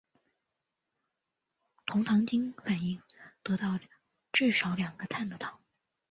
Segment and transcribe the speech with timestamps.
[1.85, 2.99] 酮糖经反应
[3.43, 3.79] 得到
[4.51, 5.59] 少两个碳的糖。